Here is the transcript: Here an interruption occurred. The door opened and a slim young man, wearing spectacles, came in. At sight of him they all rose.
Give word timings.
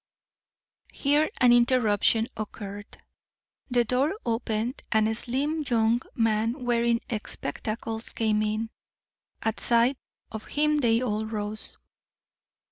Here 0.91 1.29
an 1.39 1.53
interruption 1.53 2.27
occurred. 2.35 2.97
The 3.69 3.83
door 3.85 4.15
opened 4.25 4.81
and 4.91 5.07
a 5.07 5.13
slim 5.13 5.63
young 5.69 6.01
man, 6.15 6.65
wearing 6.65 7.01
spectacles, 7.27 8.11
came 8.11 8.41
in. 8.41 8.71
At 9.43 9.59
sight 9.59 9.99
of 10.31 10.45
him 10.45 10.77
they 10.77 11.03
all 11.03 11.27
rose. 11.27 11.77